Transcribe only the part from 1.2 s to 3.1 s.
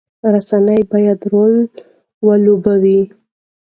رول ولوبوي.